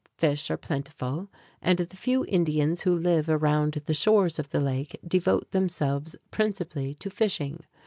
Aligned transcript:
Fish 0.17 0.49
are 0.49 0.57
plentiful, 0.57 1.29
and 1.61 1.77
the 1.77 1.95
few 1.95 2.25
Indians 2.25 2.81
who 2.81 2.95
live 2.95 3.29
around 3.29 3.83
the 3.85 3.93
shores 3.93 4.39
of 4.39 4.49
the 4.49 4.59
lake 4.59 4.97
devote 5.07 5.51
themselves 5.51 6.15
principally 6.31 6.95
to 6.95 7.11
fishing. 7.11 7.63